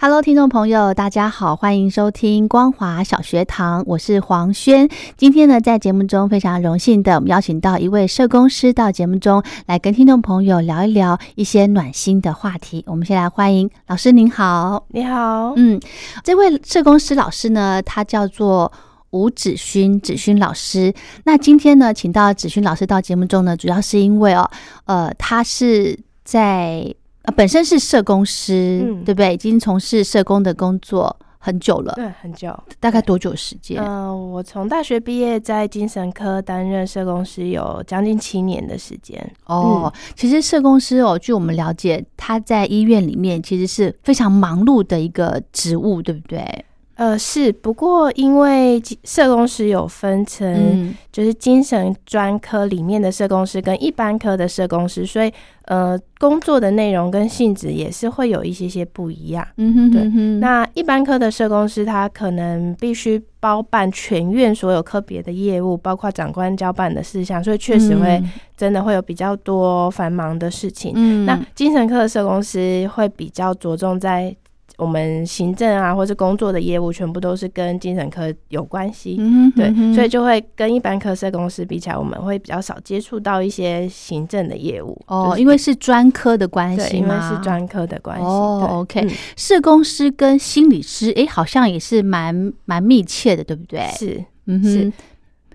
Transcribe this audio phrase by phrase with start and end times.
[0.00, 4.88] Hello，听众朋友，大家好，欢迎收听光华小学堂，我是黄轩。
[5.16, 12.84] 今天呢，在节目中非常荣幸的，我们邀请到一位社工师到节目中来跟听众朋友聊一聊一些暖心的话题。
[12.86, 15.80] 我们先来欢迎老师，您好，你好，嗯，
[16.22, 18.70] 这位社工师老师呢，他叫做
[19.10, 20.94] 吴子勋，子勋老师。
[21.24, 24.48] 那今天呢，请到子勋老师到节目中呢，主要是因为哦，
[24.84, 26.94] 呃，他是在。
[27.30, 29.34] 本身是社工师，对不对？
[29.34, 32.52] 已经从事社工的工作很久了，对，很久。
[32.80, 33.82] 大概多久时间？
[33.82, 39.18] 嗯，我从大学毕业，在精神科担任社工师有将近七年的时间。
[39.46, 46.64] 哦，其实社工师哦，据我们了解，他在医院里面其实是非常忙碌的一个职务，对不对？
[46.98, 55.32] 呃，是，不过因为社工师有分成，就是精神专科里面的社工师跟一般科的社工师，所以
[55.66, 59.46] 呃，工作的内容跟性质也是会有一些些不一样。
[59.58, 60.02] 嗯哼，对。
[60.40, 68.20] 那一般科的社工师，他可能必须包办全院所有科别的业务，包括长官交办的事项，所以确实会
[68.56, 70.94] 真的会有比较多繁忙的事情。
[70.96, 74.34] 嗯，那精神科的社工师会比较着重在。
[74.78, 79.16] 我们行政啊，或者工作的业务，全部都是跟精神科有关系，
[79.56, 88.24] 对，所以就会跟一般科社公司比起来，我们会比较少接触到一些行政的业务哦，因为是专科的关系因为是专科的关系。
[88.24, 89.04] 哦，OK，
[89.36, 93.80] 社工师跟心理师，哎，好像也是蛮蛮密切的，对不对？
[93.98, 94.92] 是，嗯哼。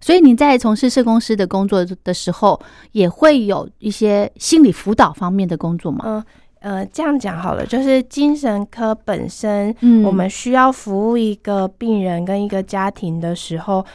[0.01, 2.59] 所以你在从事社工师的工作的时候，
[2.91, 6.03] 也会有一些心理辅导方面的工作吗？
[6.05, 6.23] 嗯。
[6.63, 9.75] 呃，这样讲好了，就是精神科本身，
[10.05, 13.85] 我们需要服务一个病人跟一个家庭的时候，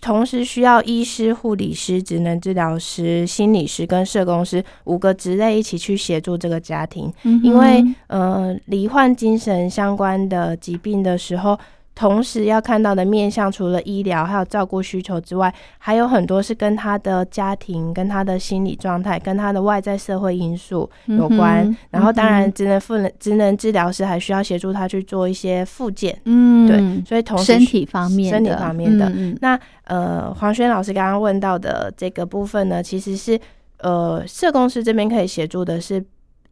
[0.00, 7.12] 同时需要医师、护理师、职能治疗师、心理师跟社工师五个职类一起去协助这个家庭，
[7.42, 11.58] 因为呃，罹患精神相关的疾病的时候。
[11.94, 21.76] 同时要看到的面向，除了医疗还有照顾需求之外，还有很多是跟他的家庭、跟他的心理状态、跟他的外在社会因素有关。
[21.90, 26.18] 然后，当然，职能复能职能治疗师还需要协助他去做一些复健。
[26.24, 33.38] 嗯，对，所以同时身体方面、身体方面的那呃，黄轩老师刚刚问到的这个部分呢，其实是
[33.78, 36.02] 呃，社工师这边可以协助的是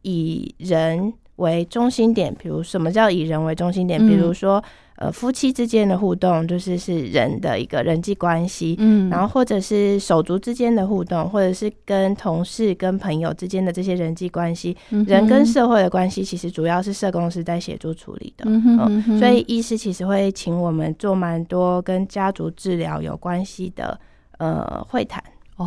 [0.03, 3.99] 以人为中心点，比如什么叫以人为中心点？
[3.99, 4.63] 比如说。
[5.01, 23.99] 呃，夫妻之间的互动就是是人的一个人际关系，嗯，然后或者是手足之间的互动，或者是跟同事、跟朋友之间的这些人际关系，人跟社会的关系，其实主要是社工师在协助处理的，嗯所以医师其实会请我们做蛮多跟家族治疗有关系的
[24.37, 25.23] 呃会谈。
[25.57, 25.65] 哦，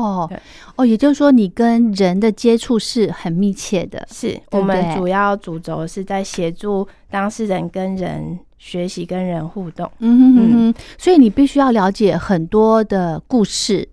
[0.00, 0.30] 哦
[0.76, 8.38] 哦，也就是说，你跟人的接触是很密切的，是我们主要主轴是在协助当事人跟人。
[8.62, 13.88] 学习跟人互动，嗯嗯，所以你必须要了解很多的故事，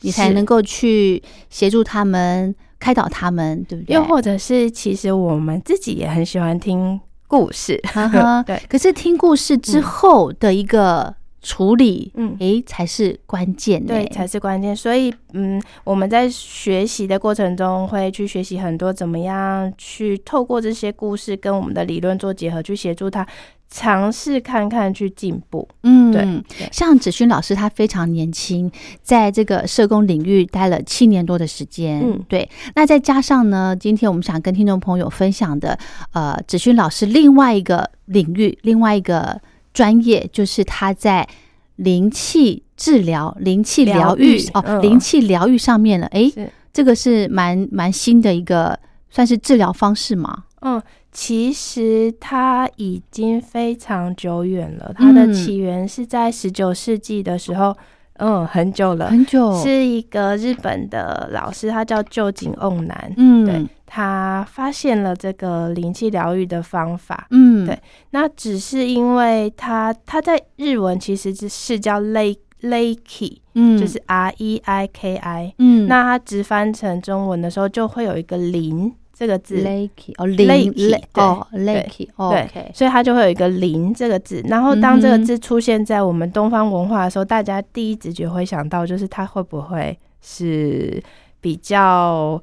[0.00, 3.94] 你才能够去协助他们、开导他们，对不对？
[3.94, 7.78] 又或者是，其实我们自己也很喜欢听故事，
[8.46, 8.58] 对。
[8.66, 11.14] 可是听故事之后的一个。
[11.48, 14.74] 处理，嗯，诶，才是关键，对，才是关键。
[14.74, 23.24] 所以，嗯，我们在学习的过程中，会去学习很多怎么样去透过这些故事跟我们的理论做结合，去协助他
[23.70, 25.68] 尝试看看去进步。
[25.84, 26.68] 嗯，对。
[26.72, 28.68] 像子勋老师，他非常年轻，
[29.00, 32.00] 在这个社工领域待了七年多的时间。
[32.02, 32.50] 嗯，对。
[32.74, 35.78] 那再加上呢，今天我们想跟听众朋友分享的，
[36.12, 39.40] 呃，子勋老师另外一个领域，另外一个。
[39.76, 41.28] 专业就是他在
[41.76, 46.06] 灵气治疗、灵气疗愈哦，灵气疗愈上面了。
[46.06, 46.32] 哎，
[46.72, 48.80] 这个是蛮蛮新的一个，
[49.10, 50.44] 算是治疗方式吗？
[50.62, 50.82] 嗯，
[51.12, 54.90] 其实它已经非常久远了。
[54.96, 57.76] 它的起源是在十九世纪的时候，
[58.14, 67.78] 嗯，很久了，很久，是一个日本的老师，他叫旧井瓮男，嗯，对，他发现了这个灵气疗愈的方法，嗯，对，
[68.10, 78.92] 那只是因为他他在日文其实是叫 lakey，嗯，就是 R E I K I，嗯，那他直翻成中文的时候就会有一个灵。
[79.18, 82.06] 这个字，lakey 哦，lakey 哦，lakey
[82.52, 84.44] 对，所以它就会有一个灵这个字。
[84.46, 91.02] 然后当这个字出现在我们东方文化的时候，大家第一直觉会想到就是它会不会是
[91.40, 92.38] 比较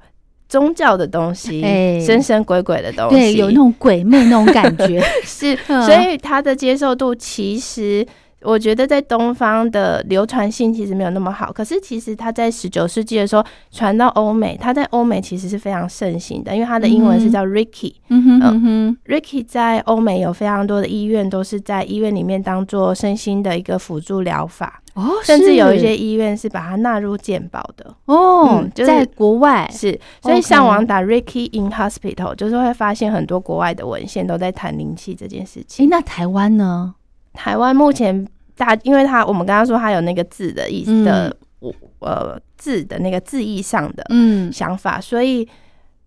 [0.54, 1.62] 宗教的东西，
[2.00, 5.02] 神神鬼鬼的东西，对，有那种鬼魅那种感觉。
[5.26, 8.06] 是，所以他的接受度其实。
[8.44, 29.70] 我觉得在东方的流传性其实没有那么好，可是其实它在十九世纪的时候传到欧美，它在欧美其实是非常盛行的，因为它的英文是叫 Ricky，嗯哼，Ricky 在欧美有非常多的医院都是在医院里面当做身心的一个辅助疗法哦，甚至有一些医院是把它纳入健保的哦，就在国外。
[29.72, 35.90] 是，所以上网打 Ricky in Hospital，就是会发现很多国外的文献都在谈灵气这件事情。
[35.90, 36.94] 那台湾呢？
[37.34, 38.26] 台湾目前
[38.56, 41.36] 大，因为他我们刚刚说他有那个字的意思的，
[42.00, 45.48] 呃字的那个字义上的嗯想法，所以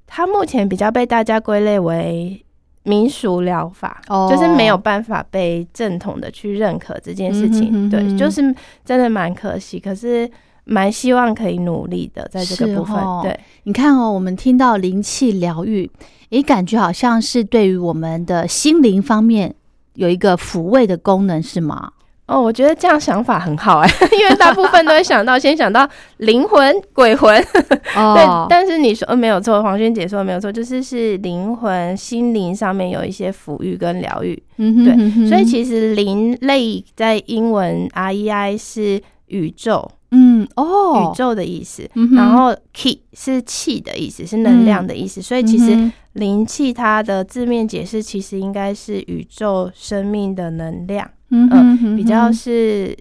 [0.06, 2.40] 他目前比较被大家归类为
[2.84, 4.00] 民俗疗法，
[4.30, 7.90] 就是没有办法被正统的去认可这件事情。
[7.90, 10.30] 对，就是真的蛮可惜，可是
[10.62, 12.96] 蛮希望可以努力的在这个部分。
[13.22, 15.90] 对，你看哦，我们听到灵气疗愈，
[16.28, 19.52] 也感觉好像是对于我们的心灵方面。
[19.96, 21.90] 有一个抚慰的功能是吗？
[22.26, 23.88] 哦，我觉得这样想法很好哎，
[24.18, 27.40] 因为大部分都会想到先想到灵魂、鬼魂。
[27.54, 34.42] 对，但是你说没有错，黄轩姐说的没有错，就是是灵魂、心灵上面有一些抚育跟疗愈。
[34.56, 39.90] 嗯，对，所以其实灵类在英文 R E I 是宇宙。
[40.12, 52.96] 嗯哦，宇宙的意思，然后 key 是气的意思，是能量的意思，所以其实灵气它的字面解释其实应该是宇宙生命的能量，嗯，比较是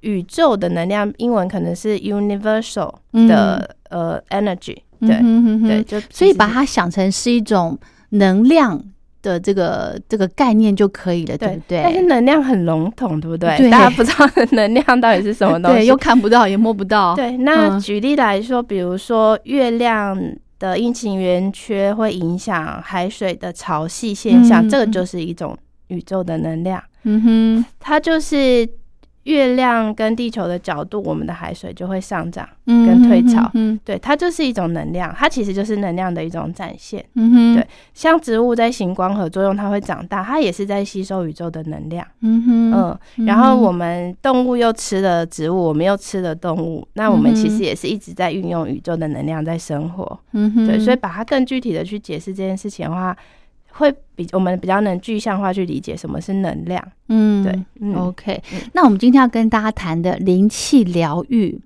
[0.00, 5.20] 宇宙的能量，英文可能是 universal 的呃 energy，对
[5.60, 7.76] 对，就所以把它想成是一种
[8.10, 8.82] 能量。
[9.22, 11.82] 的这个这个概念就可以了，对不对？
[11.82, 13.70] 但是能量很笼统，对不对？
[13.70, 17.14] 大家不知道能量到底是什么东西， 对又看不到也摸不到。
[17.14, 20.18] 对，那举例来说，比如说月亮
[20.58, 25.56] 的阴晴圆缺会影响海水的潮汐现象，这个就是一种
[25.88, 26.82] 宇宙的能量。
[27.04, 28.68] 嗯哼，它就是。
[29.28, 33.48] 月亮跟地球的角度，我们的海水就会上涨跟退潮。
[33.52, 37.04] 嗯，对，它就是一种能量，它其实就是能量的一种展现。
[37.14, 42.06] 嗯哼，对，像植物在行光合作用，它会长大，它也是在吸收宇宙的能量。
[42.22, 50.18] 嗯哼，嗯，然后我们动物又吃了植物，我们又吃了动物，那我们其实也是一直在运用宇宙的能量在生活。
[50.32, 53.14] 嗯哼，对，所以把它更具体的去解释这件事情的话。
[53.78, 58.42] 会比我们比较能具象化去理解什么是能量，嗯，对，OK。
[58.72, 61.58] 那我们今天要跟大家谈的灵气疗愈，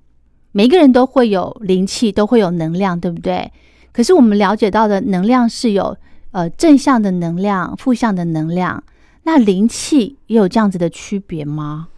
[0.52, 3.50] 每个人都会有灵气，都会有能量，对不对？
[3.92, 5.96] 可是我们了解到的能量是有
[6.30, 8.82] 呃正向的能量、负向的能量，
[9.22, 11.88] 那灵气也有这样子的区别吗？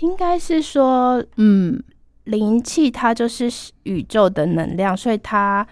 [0.00, 1.82] 应该是说，嗯，
[2.24, 3.50] 灵气它就是
[3.84, 5.66] 宇宙的能量，所以它，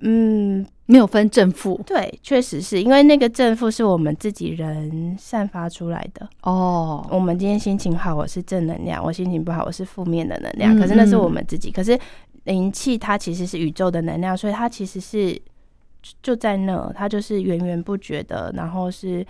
[0.00, 0.66] 嗯。
[0.86, 7.06] 没有分正负，对，确实是因为那个正负是我们自己人散发出来的哦。
[7.08, 10.76] 我们今天心情好，我是正能量；我心情不好，我是负面的能量。
[10.76, 11.70] 可是那是我们自己。
[11.70, 11.96] 可是
[12.42, 15.40] 灵气它其实是宇宙的能量，所以它其实是
[16.20, 19.24] 就在那，它就是源源不绝的，然后是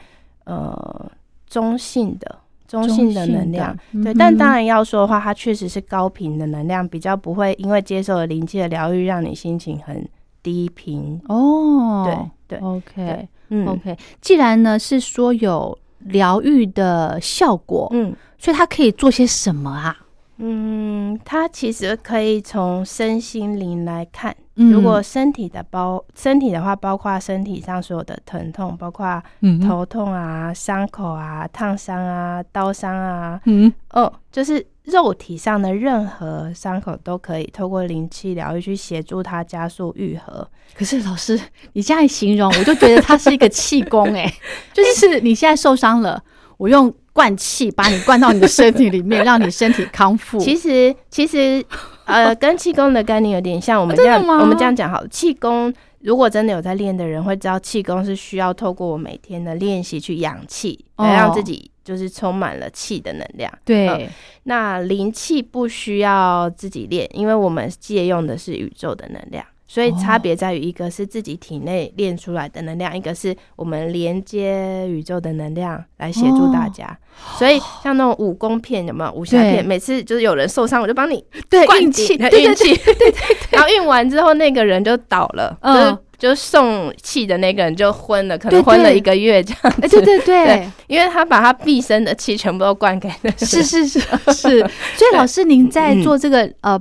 [0.45, 1.13] 呃
[1.47, 3.79] 中性的、中性的能量。
[4.03, 10.03] 对，但当然要说的话，它确实是高频的能量，比较不会因为接受了灵气的疗愈，让你心情很。
[10.43, 13.97] 低频哦，对对，OK，嗯，OK。
[14.21, 19.97] 既然呢是说有疗愈的效果，嗯，所以它可以做些什么啊？
[20.43, 24.35] 嗯，它其实可以从身心灵来看。
[24.55, 29.23] 如果身体的包身体的话，包括身体上所有的疼痛，包括
[29.67, 40.47] 头痛啊、伤口啊、烫伤啊、刀伤啊，嗯，哦，就是肉体上的任何伤口都可以透过灵气疗愈去协助它加速愈合。
[40.75, 41.41] 可是老师，
[41.73, 44.33] 你这样形容，我就觉得它是一个气功，哎，
[44.73, 46.23] 就是你现在受伤了，
[46.57, 46.93] 我用。
[47.13, 50.39] 灌气，把你灌到你的身体里面， 让你身体康复。
[50.39, 51.63] 其实，其实，
[52.07, 53.79] 呃，跟气功的概念有点像。
[53.81, 55.05] 我们这样，我们这样讲好。
[55.09, 61.69] 气功如果真的有在练的人，会知道气功是需要透过我每天的练习去养气，来让自己。
[61.91, 63.53] 就是充满了气的能量。
[63.65, 64.09] 对，
[64.45, 69.45] 那灵气不需要自己练，因为我们借用的是宇宙的能量。
[69.67, 76.99] 所以差别在于，一个是自己体内练出来的能量，一个是我们连接宇宙的能量来协助大家。
[77.39, 79.65] 所以 像那种武功片有没有武侠片？
[79.65, 83.15] 每次就是有人受伤，我就帮你对运气，运气，对对对，
[83.53, 85.95] 然后运完之后那个人就倒了，嗯。
[85.95, 86.03] 就
[86.35, 89.89] 送气的那个人就昏了，可能昏了一个月这样子。
[89.89, 93.33] 对对对，因为他把他毕生的气全部都灌给了。
[93.39, 93.99] 是是是
[94.33, 94.61] 是。
[94.61, 96.81] 所以老师，您在做这个呃，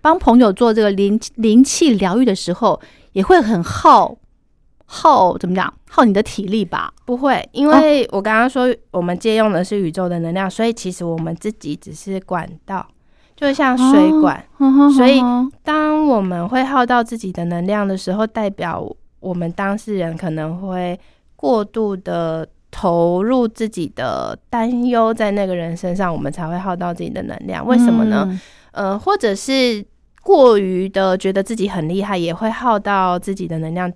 [0.00, 2.78] 帮朋友做这个灵灵气疗愈的时候，
[3.12, 4.14] 也会很耗
[4.84, 5.72] 耗怎么讲？
[5.88, 6.92] 耗你的体力吧？
[7.06, 12.86] 不会，因为我刚刚说我们借用的是宇宙的能量，所以其实我们自己只是管道。
[13.36, 14.44] 就像水管，
[14.96, 15.20] 所以
[15.62, 18.84] 当我们会耗到自己的能量的时候，代表
[19.20, 20.98] 我们当事人可能会
[21.34, 27.66] 过度的投入自己的担忧在那个人身上，我们才会耗到自己的能量。
[27.66, 28.40] 为什么呢？
[28.72, 29.84] 呃，或者是
[30.22, 33.92] 过于的觉得自己很厉害，也会耗到自己的能量。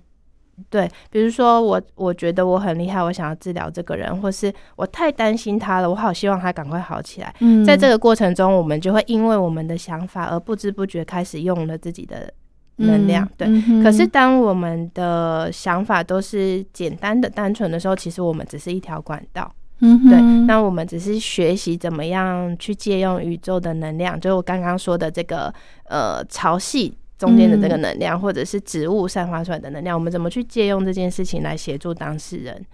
[0.69, 7.33] 对，比如说我，我觉得我很厉害，我想要治疗这个人，或是我太担心他了，我好希望他赶快好起来。
[7.39, 12.31] 嗯，在这个过程中，我们就会因为我们的想法而不知不觉开始用了自己的
[12.77, 13.27] 能量。
[13.37, 13.47] 对，
[13.83, 19.51] 可是当我们的想法都是简单的、单纯的时候，其实我们只是一条管道。
[19.81, 25.53] 嗯，对，那我们只是学习怎么样去借用宇宙的能量，就是我刚刚说的这个
[25.85, 26.91] 呃潮汐。
[27.19, 32.65] 中间的这个能量，或者是植物散发出来的能量，我们怎么去借用这件事情来协助当事人？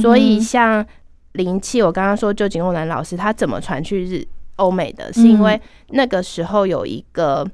[0.00, 0.86] 所以像
[1.32, 4.24] 灵气，我刚刚说旧井欧南老师他怎么传去日
[4.56, 7.44] 欧美的，是因为那个时候有一个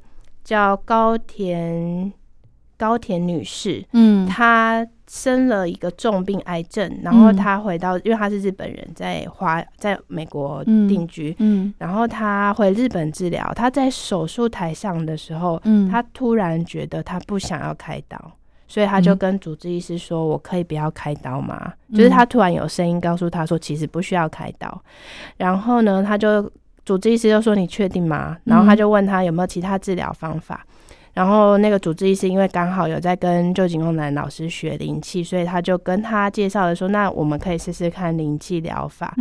[0.43, 2.13] 叫高田
[2.77, 4.87] 高田女士，嗯，她。
[5.07, 13.53] 生了一个重病癌症，然后他回到，因为他是日本人，在华在美国定居，嗯，然后他回日本治疗。
[13.55, 18.19] 他在手术台上的时候，嗯，他突然觉得他不想要开刀，
[18.67, 24.83] 所以他就跟主治医师说：“我可以不要开刀吗？”就是他突然有声音告诉他说：“其实不需要开刀。”
[25.37, 26.51] 然后呢，他就
[26.85, 30.67] 主治医师就说：“你确定吗？”然后他就问他有没有其他治疗方法。
[31.15, 39.15] 然后那个主治医师因为刚好有在跟旧景公男老师学灵气，所以他就跟他介绍了说，那我们可以试试看灵气疗法。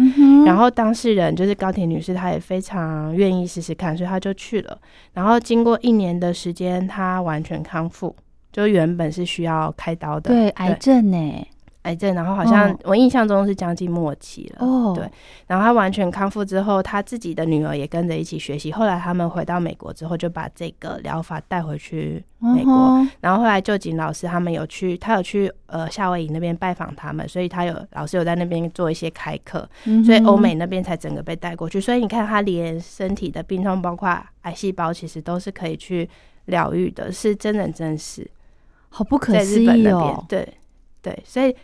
[0.45, 4.77] 然后当事人就是高铁女士，她也非常愿意试试看，所以她就去了。
[5.13, 8.13] 然后经过一年的时间，她完全康复，
[8.51, 11.47] 就原本是需要开刀的，对癌症呢。
[11.83, 14.65] 癌症，然后好像我印象中是将近末期了。
[14.65, 15.09] 哦，对，
[15.47, 18.71] 然后他完全康复之后，他自己的女儿也跟着一起学习。
[18.71, 23.05] 后来他们回到美国之后，就把这个疗法带回去美国。
[23.19, 29.67] 然后后来就景老师他们有去，他有去呃夏威夷那边拜访他们，所以他有老师有在那边做一些开课，
[30.05, 31.81] 所以欧美那边才整个被带过去。
[31.81, 34.09] 所以你看，他连身体的病痛，包括
[34.43, 36.09] 癌细胞，其实都是可以去
[36.45, 38.29] 疗愈的，是真人真事，
[38.87, 40.23] 好不可思议哦。
[40.29, 40.47] 对。
[41.03, 41.55] 对，所以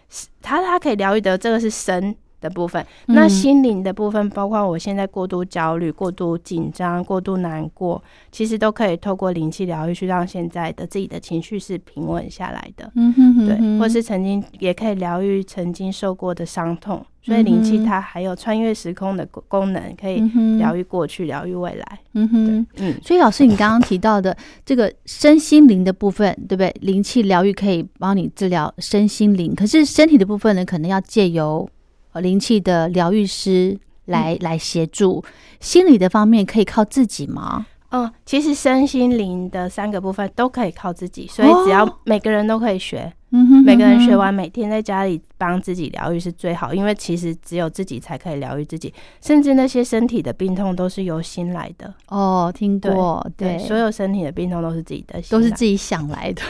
[0.41, 12.91] 他他可以疗愈的这个是神的部分，那心灵的部分，包括我现在过度焦虑、过度紧张、过度难过，其实都可以透过灵气疗愈去让现在的自己的情绪是平稳下来的。
[12.95, 17.05] 嗯哼，对，或是曾经也可以疗愈曾经受过的伤痛。
[17.21, 20.21] 所以灵气它还有穿越时空的功能，可以
[20.57, 21.99] 疗愈过去，疗愈未来。
[22.13, 22.95] 嗯哼，嗯。
[23.03, 26.73] 所以老师，你刚刚提到的这个身心灵的部分，对不对？
[26.79, 31.69] 灵气疗愈可以帮你治疗身心灵，可是身体的部分呢，可能要借由
[32.15, 35.23] 灵气的疗愈师来来协助。
[35.59, 37.65] 心理的方面可以靠自己吗？
[37.91, 43.11] 嗯，其实身心灵的三个部分都可以靠自己，所以只要每个人都可以学。
[43.31, 51.93] 嗯哼，每个人学完，每天在家里帮自己疗愈是最好，因为其实只有自己才可以疗愈自己，甚至那些身体的病痛都是由心来的。
[52.07, 56.41] 哦，听过，对，所有身体的病痛都是自己的，都是自己想来的，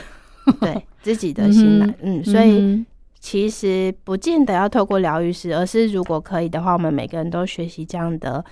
[0.62, 1.96] 对，自己的心来。
[2.02, 2.86] 嗯，所以
[3.20, 8.44] 其实不见得要透过疗愈师，而是如果可以的话，我们每个人都学习这样的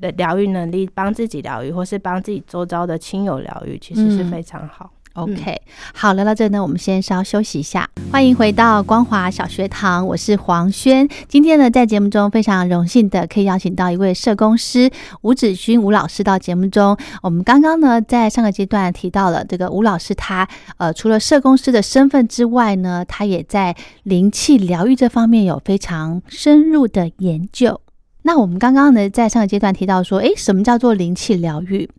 [0.00, 4.92] 的疗愈能力，帮自己疗愈，或是帮自己周遭的亲友疗愈，其实是非常好。
[5.18, 5.60] OK，
[5.92, 7.90] 好，聊到这呢，我们先稍休息一下。
[8.12, 11.08] 欢迎回到光华小学堂，我是黄轩。
[11.26, 14.88] 今天呢，在节目中非常荣幸的可以邀请到一位社工师
[15.22, 16.96] 吴子勋吴老师到节目中。
[17.20, 27.80] 我们刚刚呢，在上个阶段提到了这个吴老师，他呃，除了社工师的身份之外呢，他也在灵气疗愈这方面有非常深入的研究。
[28.22, 31.90] 那我们刚刚呢，在上个阶段提到说，诶，什么叫做灵气疗愈？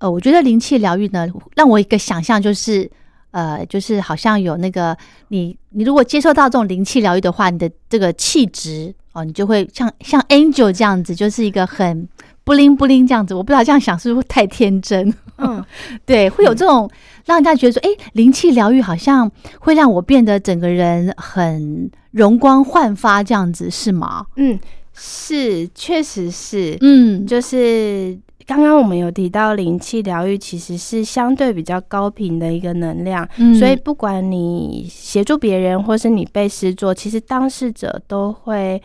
[0.00, 2.90] 呃，我觉得灵气疗愈呢，让我一个想象就是，
[3.30, 4.96] 呃，就是好像有那个
[5.28, 12.08] 你，你如果接受到这种灵气疗愈的话，你的这个气质哦，你就会像像 Angel 这样子，就是一个很
[12.44, 13.34] 不灵不灵这样子。
[13.34, 15.12] 我不知道这样想是不是太天真？
[15.36, 15.64] 嗯，
[16.06, 16.90] 对，会有这种
[17.26, 24.24] 让人家觉得说，哎，灵气疗愈好像会让我变得整个人很容光焕发，这样子是吗？
[24.36, 24.58] 嗯，
[24.94, 28.18] 是，确实是，嗯，就是
[28.50, 33.24] 刚刚我们有提到灵气疗愈其实是相对比较高频的一个能量，
[33.56, 38.82] 所以不管你协助别人或是你被施作，其实当事者都会。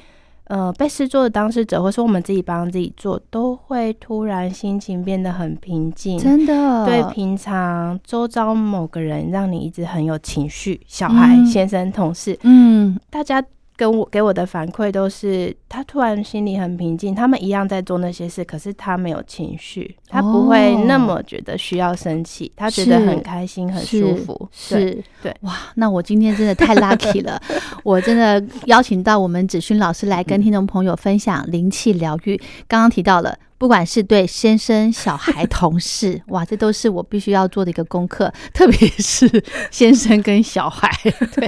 [0.47, 6.19] 呃，被施作的当事者，或是我们自己帮自己做，都会突然心情变得很平静。
[6.19, 13.43] 真的，对平常周遭某个人让你一直很有情绪，小孩、先生、同事，嗯，大家。
[13.77, 17.13] 跟我给我的反馈都是，他突然心里很平静。
[17.13, 24.49] 他们一样在做那些事，可是他没有情绪，他不会那么觉得需要生气，他觉得很开心、很舒服。
[24.51, 27.41] 是，对，哇，那我今天真的太 lucky 了，
[27.83, 32.37] 我真的邀请到我们子勋老师来跟听众朋友分享灵气疗愈。
[32.69, 39.29] 刚刚提到了，不管是对先生、小孩、 同事，哇，这都是我必须要做的一个功课，特别是
[39.69, 40.89] 先生跟小孩。
[41.35, 41.47] 对，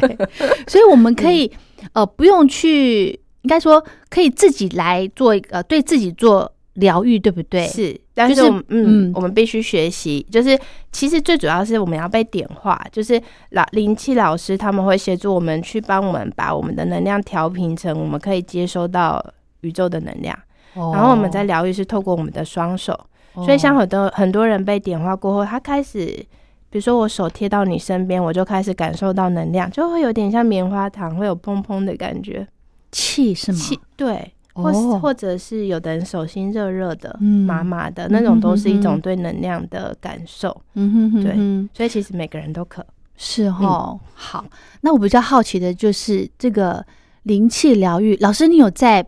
[0.68, 1.50] 所以我们可以。
[1.94, 3.10] 呃，不用去，
[3.42, 7.66] 应该说可以自己来做一个对自己做疗愈，对不对？
[7.68, 10.58] 是，但是嗯，我们必须学习，就是
[10.92, 19.24] 其实最主要是我们要被点化，就是老灵气老师他们会协助我们去帮我们把我们的能量调平成我们可以接收到
[19.62, 20.38] 宇宙的能量，
[20.74, 23.00] 然后我们在疗愈是透过我们的双手，
[23.36, 26.26] 所以像很多很多人被点化过后，他开始。
[26.70, 32.48] 比如说，我手贴到你身边，我就开始感受到能量，就会有点像棉花糖，会有砰砰的感觉，
[32.92, 33.58] 气是吗？
[33.58, 40.62] 气对，或或者是有的人手心热热的、麻麻的那种，都是一种对能量的感受。
[40.74, 41.34] 嗯哼，对，
[41.74, 44.00] 所以其实每个人都可是哦。
[44.14, 44.46] 好，
[44.82, 46.86] 那我比较好奇的就是这个
[47.24, 49.06] 灵气疗愈，老师，你有在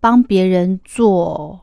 [0.00, 1.58] 帮别人做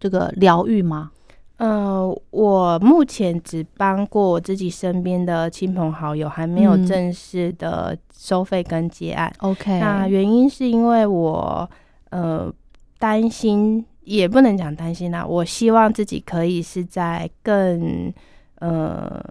[0.00, 1.12] 这个疗愈吗？
[1.58, 9.32] 呃，我目前只帮过我自己身边的亲朋好友，还没有正式的收费跟结案。
[9.38, 11.70] OK，那原因是因为我
[12.10, 12.52] 呃
[12.98, 18.12] 担心，也不能讲担心啦，我希望自己可以是在更
[18.58, 19.22] 呃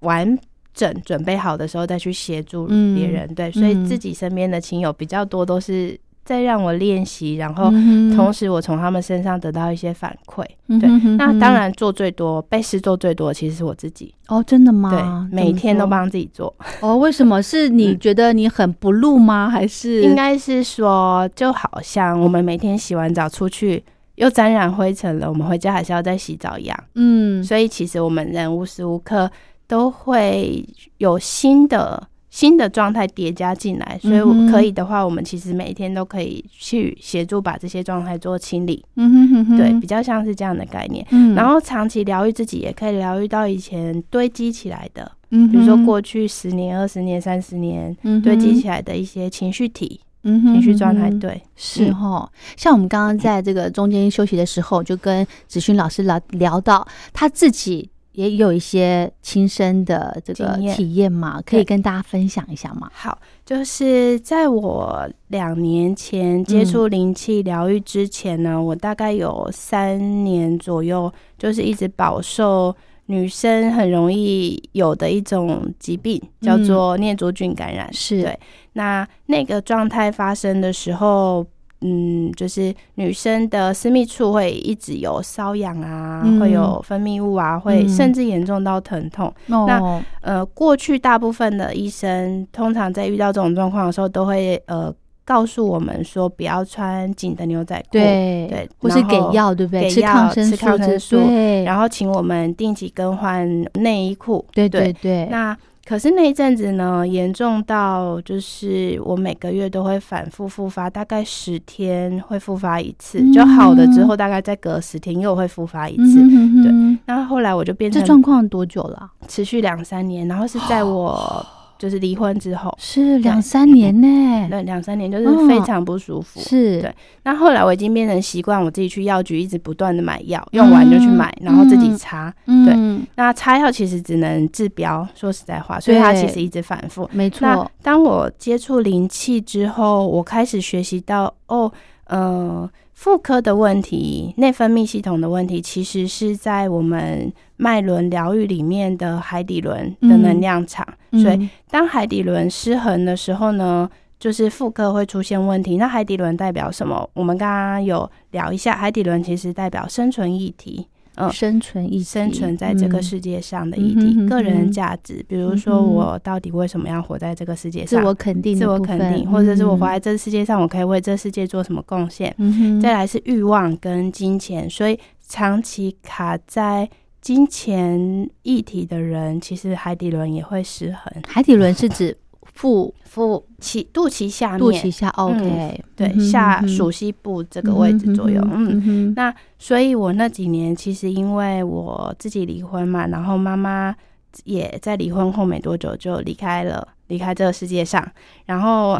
[0.00, 0.38] 完
[0.72, 3.28] 整准备好的时候再去协助别人。
[3.34, 5.98] 对，所以自己身边的亲友比较多都是。
[6.28, 7.70] 再让我练习，然后
[8.14, 10.44] 同时我从他们身上得到一些反馈。
[10.78, 10.86] 对，
[11.16, 14.14] 那当然做最多、被试做最多，其实是我自己。
[14.26, 14.90] 哦，真的吗？
[14.90, 16.54] 对，每天都帮自己做。
[16.82, 17.42] 哦，为什么？
[17.42, 19.48] 是你觉得你很不露吗？
[19.48, 23.82] 还是应该是说，就好像我们每天洗完澡出去
[24.16, 26.78] 又沾染灰尘了，我们回家还是要再洗澡一样。
[26.94, 29.30] 嗯，所以其实我们人无时无刻
[29.66, 30.62] 都会
[30.98, 32.06] 有新的。
[32.30, 38.84] 新的状态叠加进来，所以我可以的话，我们其实每一天都可以去协助把这些状态做清理。
[38.96, 41.06] 嗯哼哼哼，对，比较像是这样的概念。
[41.10, 51.10] 嗯，然后长期疗愈自己，也可以疗愈到以前堆积起来的，嗯，比如说过去十年、二十年、三十年堆积起来的一些情绪体、情绪状态。
[51.10, 52.30] 对，是哈。
[52.56, 57.88] 像我们刚刚在这个中间休息的时候，就跟子勋老师聊聊到他自己。
[58.18, 62.90] 也有一些亲身的这个体验嘛，可以跟大家分享一下吗？
[62.92, 72.74] 好，就是在我两年前接触灵气疗愈之前呢，我大概有三年左右，就是一直饱受
[73.06, 77.88] 女生很容易有的一种疾病，叫做念珠菌感染。
[77.92, 78.40] 是对，
[78.72, 81.46] 那那个状态发生的时候。
[81.80, 89.32] 嗯，就是女生的私密处会一直有瘙痒啊，会有分泌物啊，会甚至严重到疼痛。
[89.46, 94.92] 那呃，过去大部分的医生通常在遇到这种状况的时候，都会呃
[95.24, 99.88] 告诉我们说，不要穿紧的牛仔裤，对对，或是给药，对不对？
[99.88, 101.62] 吃抗生素，吃抗生素，对。
[101.64, 105.26] 然后请我们定期更换内衣裤，对对对。
[105.30, 105.56] 那
[105.88, 116.20] 可是那一阵子呢，严重到就是我每个月都会反复复发，大概十天会复发一次，就好了之后，大概再隔十天又会复发一次。
[116.62, 119.10] 对，那后来我就变成这状况多久了？
[119.28, 121.46] 持续两三年，然后是在 我。
[121.78, 126.40] 就是离婚之后是两三年呢，对，两三年就是非常不舒服。
[126.40, 132.34] 是对，那后来我已经变成习惯，我自己去药局一直不断的买药，用完就去买，然后自己擦。
[132.44, 132.74] 对，
[133.14, 137.08] 那擦药其实只能治标，说实在话，所以它其实一直反复。
[137.12, 137.46] 没错。
[137.46, 141.72] 那当我接触灵气之后，我开始学习到，哦，
[142.06, 142.68] 呃。
[142.98, 150.84] 妇科的问题、内分泌系统的问题，其实是在我们脉轮疗愈里面的海底轮的能量场。
[151.12, 155.76] 所以，当海底轮失衡的时候呢，就是妇科会出现问题。
[155.76, 157.08] 那海底轮代表什么？
[157.14, 160.88] 我们刚刚有聊一下，海底轮其实代表生存议题。
[161.20, 168.00] 嗯，生存议生存在这个世界上的议题，个人价值，比如说我到底为什么要活在这个世界上？
[168.00, 172.32] 自我肯定，自我肯定，或者是我活在这个世界上，我可以为这世界做什么贡献？
[172.80, 176.88] 再来是欲望跟金钱，所以长期卡在
[177.20, 181.12] 金钱一体的人，其实海底轮也会失衡。
[181.26, 182.16] 海底轮是指。
[182.58, 193.94] 腹腹脐肚脐下面，肚脐下，OK，对，下属膝部这个位置左右，嗯，那所以，我那几年其实因为我自己离婚嘛，然后妈妈
[194.42, 198.04] 也在离婚后没多久就离开了，离开这个世界上，
[198.46, 198.98] 然后，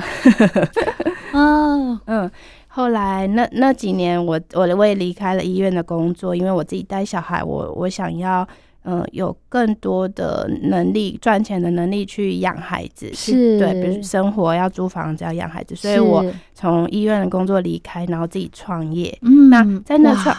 [1.33, 2.31] 哦，嗯，
[2.69, 8.47] 后来那那几年，我我我也离开了医院的工作，因为我自己带小孩，我我想要。
[8.91, 16.25] 嗯，有更多的能力赚钱的能力去养孩子，是对，比如生活要租房子要养孩子，所以我
[16.55, 19.15] 从医院的工作离开，然后自己创业。
[19.21, 20.35] 嗯，那在那创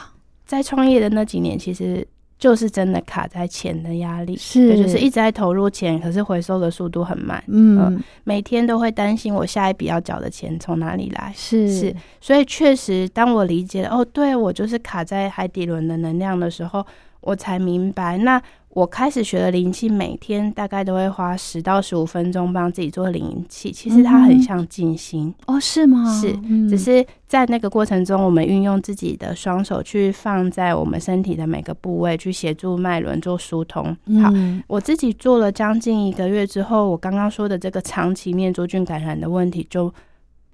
[0.48, 2.04] 在创业的那几年，其实
[2.40, 7.44] 就是真的卡在钱的压力，是，就是一直在投入钱，可是回收的速度很慢。
[7.50, 16.84] 嗯，每天都会担心我下一笔要缴的钱从哪里来，是是，所以确实，当我理解哦，对我就是卡在海底轮的能量的时候。
[17.22, 23.72] 我才明白，那我开始学的灵气，每天大概都会花十到十五分钟帮自己做灵气。
[23.72, 26.06] 其实它很像静心哦，是吗？
[26.22, 26.32] 是，
[26.70, 33.86] 只是在那个过程中，我们运用自己的双手去放在我们身体的每个部位，去协助脉轮做疏通。
[34.22, 34.32] 好，
[34.68, 39.94] 我自己做了将近一个月之后，我刚刚说的这个长期面珠菌感染的问题就。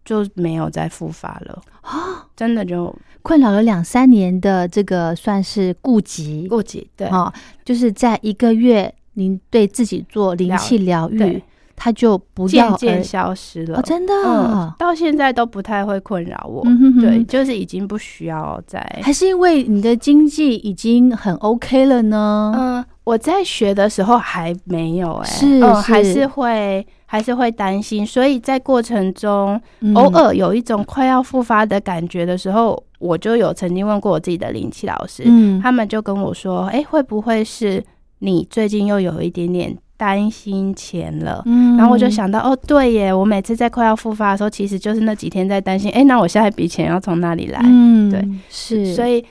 [0.05, 2.23] 就没有再复发了啊！
[2.37, 7.33] 真的就困扰了两三年的这个算是顾及顾及对哈，
[7.65, 11.41] 就是在一个月您对自己做灵气疗愈，
[11.75, 13.81] 它就不渐渐消失了。
[13.81, 16.63] 真的，到现在都不太会困扰我。
[17.01, 18.79] 对，就是已经不需要再。
[19.01, 22.53] 还是因为你的经济已经很 OK 了呢？
[22.55, 26.85] 嗯，我在学的时候还没有哎，是还是会。
[27.15, 29.59] 还是会担心，所以在过程中
[29.93, 37.81] 偶尔有一种快要复发的感觉的时候，我就有曾经问过我自己的灵气老师，嗯，他们就跟我说：“哎，会不会是
[38.19, 47.61] 你最近又有一点点担心钱了？”嗯，然后我就想到，哦，对耶，我每次在快要复发的时候，其实就是那几天在担心，哎，那我下一笔钱要从哪里来？
[47.63, 49.23] 嗯，对，是，所以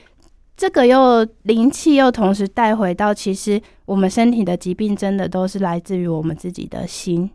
[0.57, 7.29] 这个又灵气又同时带回到，其实我们身体的疾病真的都是来自于我们自己的心。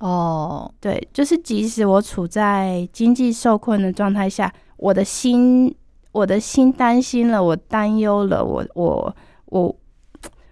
[0.00, 5.74] 哦，对，就是即使我处在经济受困的状态下，我的心，
[6.12, 9.76] 我的心担心了，我担忧了，我我我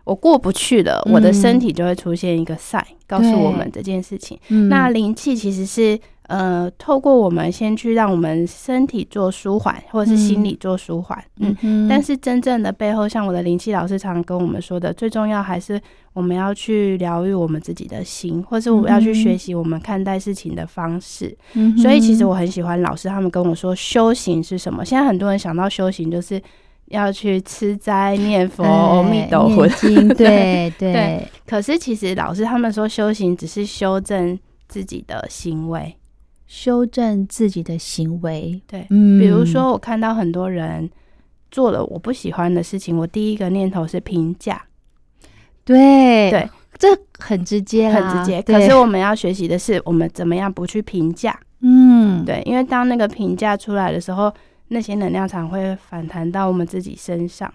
[0.04, 4.38] 我过不去了，我的身体就会出现一个 sign，告诉我们这件事情。
[4.68, 5.98] 那灵气其实是。
[6.28, 15.80] 呃，透过我们先去让我们身体做舒缓，或者是心理做舒缓，嗯，但是真正的背后，像我的灵气老师常跟我们说的，最重要还是
[16.12, 21.34] 我们要去疗愈我们自己的心，或是我们要去学习我们看待事情的方式。
[21.54, 24.84] 嗯，所以其实我很喜欢老师他们跟我说修行是什么。
[24.84, 26.38] 现在很多人想到修行就是
[26.88, 29.66] 要去吃斋念佛、阿弥陀佛
[30.14, 31.26] 对， 对对。
[31.46, 34.38] 可是其实老师他们说修行只是修正
[34.68, 35.94] 自己的行为。
[36.48, 40.88] 修正自己的行为，对，嗯，比如说我看到很多人
[41.50, 44.64] 做了我不喜欢的事情，我第一个念头是评价，
[45.62, 48.40] 对对，这很直接，很直接。
[48.40, 54.32] 可是我们要学习的是，我们怎么样不去评价，嗯，对，因为当那个评价出来的时候，
[54.68, 57.52] 那些能量场会反弹到我们自己身上。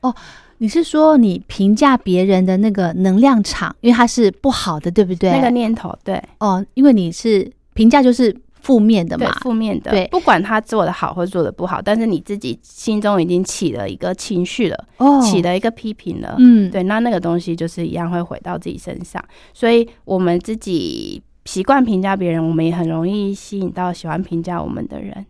[0.00, 0.14] 哦，
[0.56, 5.30] 你是说你评价别人的那个能量场，因为它是不好的，对不对？
[5.32, 7.52] 那个念头，对，哦，因为你是。
[7.74, 9.90] 评价就是负面的嘛，负面的。
[9.90, 19.22] 对，不管他做的好或做的不好，但是你自己心中已经起了一个情绪了，哦，起了一个批评了，嗯，对，那那个东西就是一样会回到自己身上。
[19.52, 25.26] 所以，我们自己习惯评价别人，我们也很容易吸引到喜欢评价我们的人。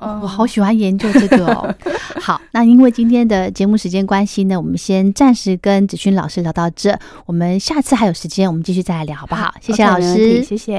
[0.00, 1.74] 我好喜欢研究这个哦。
[2.20, 6.98] 好，那因为今天的节目时间关系呢，我们先暂时跟子勋老师聊到这。
[7.26, 9.54] 我们下次还有时间，我们继续再来聊，好不好？
[9.60, 10.68] 谢谢老师，谢谢。